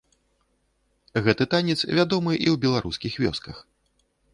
Гэты 1.29 1.43
танец 1.53 1.77
вядомы 2.01 2.33
і 2.45 2.47
ў 2.53 2.55
беларускіх 2.67 3.13
вёсках. 3.27 3.67